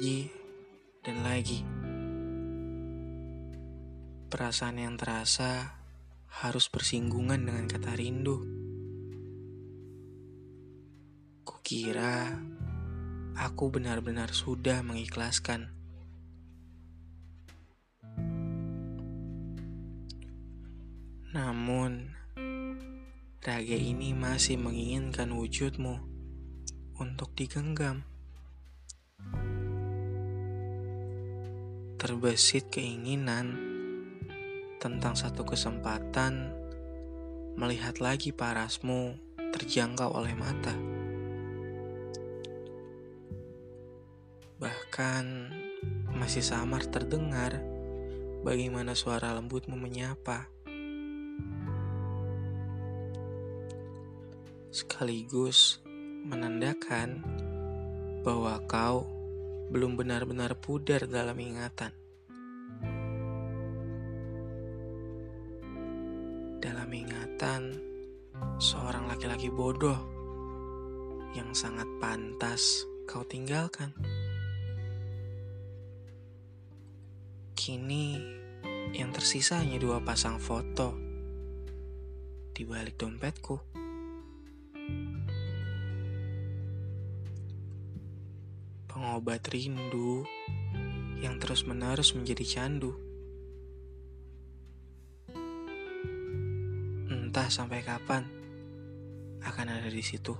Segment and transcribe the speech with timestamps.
[0.00, 0.32] Lagi
[1.04, 1.60] dan lagi.
[4.32, 5.76] Perasaan yang terasa
[6.40, 8.40] harus bersinggungan dengan kata rindu.
[11.44, 12.32] Kukira
[13.36, 15.68] aku benar-benar sudah mengikhlaskan.
[21.36, 22.16] Namun,
[23.44, 26.00] raga ini masih menginginkan wujudmu
[26.96, 28.08] untuk digenggam.
[32.00, 33.60] Terbesit keinginan
[34.80, 36.48] tentang satu kesempatan
[37.60, 39.20] melihat lagi parasmu
[39.52, 40.72] terjangkau oleh mata.
[44.56, 45.24] Bahkan
[46.16, 47.60] masih samar terdengar
[48.48, 50.48] bagaimana suara lembutmu menyapa.
[54.70, 55.82] sekaligus
[56.30, 57.26] menandakan
[58.22, 59.19] bahwa kau
[59.70, 61.94] belum benar-benar pudar dalam ingatan.
[66.58, 67.78] Dalam ingatan
[68.58, 69.96] seorang laki-laki bodoh
[71.38, 73.94] yang sangat pantas kau tinggalkan.
[77.54, 78.18] Kini
[78.90, 80.98] yang tersisa hanya dua pasang foto
[82.50, 83.56] di balik dompetku.
[89.00, 90.28] Pengobat rindu
[91.24, 92.92] yang terus-menerus menjadi candu.
[97.08, 98.28] Entah sampai kapan
[99.40, 100.36] akan ada di situ.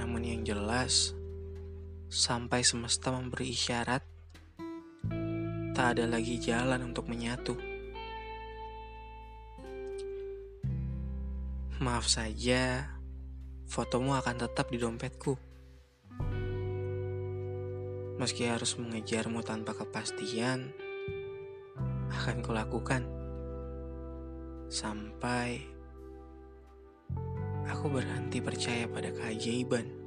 [0.00, 1.12] Namun yang jelas,
[2.08, 4.00] sampai semesta memberi isyarat,
[5.76, 7.52] tak ada lagi jalan untuk menyatu.
[11.84, 12.96] Maaf saja,
[13.68, 15.45] fotomu akan tetap di dompetku.
[18.16, 20.72] Meski harus mengejarmu tanpa kepastian,
[22.08, 23.04] akan kulakukan
[24.72, 25.60] sampai
[27.68, 30.05] aku berhenti percaya pada keajaiban.